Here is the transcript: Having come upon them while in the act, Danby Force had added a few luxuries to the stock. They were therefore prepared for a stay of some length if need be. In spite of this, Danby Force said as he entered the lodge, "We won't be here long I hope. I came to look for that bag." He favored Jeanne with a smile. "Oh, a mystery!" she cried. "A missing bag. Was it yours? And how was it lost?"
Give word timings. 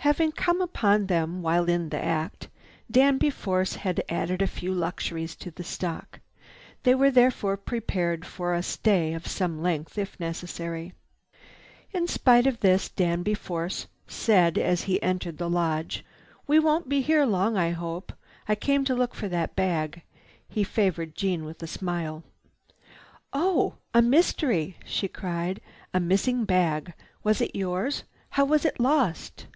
Having 0.00 0.30
come 0.32 0.60
upon 0.60 1.06
them 1.08 1.42
while 1.42 1.68
in 1.68 1.88
the 1.88 2.00
act, 2.00 2.46
Danby 2.88 3.28
Force 3.28 3.74
had 3.74 4.04
added 4.08 4.40
a 4.40 4.46
few 4.46 4.72
luxuries 4.72 5.34
to 5.34 5.50
the 5.50 5.64
stock. 5.64 6.20
They 6.84 6.94
were 6.94 7.10
therefore 7.10 7.56
prepared 7.56 8.24
for 8.24 8.54
a 8.54 8.62
stay 8.62 9.14
of 9.14 9.26
some 9.26 9.60
length 9.60 9.98
if 9.98 10.20
need 10.20 10.34
be. 10.64 10.92
In 11.92 12.06
spite 12.06 12.46
of 12.46 12.60
this, 12.60 12.88
Danby 12.88 13.34
Force 13.34 13.88
said 14.06 14.56
as 14.58 14.82
he 14.82 15.02
entered 15.02 15.38
the 15.38 15.50
lodge, 15.50 16.04
"We 16.46 16.60
won't 16.60 16.88
be 16.88 17.00
here 17.02 17.26
long 17.26 17.56
I 17.56 17.70
hope. 17.70 18.12
I 18.48 18.54
came 18.54 18.84
to 18.84 18.94
look 18.94 19.12
for 19.12 19.26
that 19.26 19.56
bag." 19.56 20.02
He 20.48 20.62
favored 20.62 21.16
Jeanne 21.16 21.44
with 21.44 21.60
a 21.64 21.66
smile. 21.66 22.22
"Oh, 23.32 23.74
a 23.92 24.02
mystery!" 24.02 24.76
she 24.84 25.08
cried. 25.08 25.60
"A 25.92 25.98
missing 25.98 26.44
bag. 26.44 26.92
Was 27.24 27.40
it 27.40 27.56
yours? 27.56 28.00
And 28.02 28.06
how 28.30 28.44
was 28.44 28.64
it 28.64 28.78
lost?" 28.78 29.48